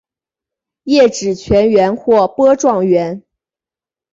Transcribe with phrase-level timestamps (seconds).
[0.85, 3.21] 叶纸全缘或波状缘。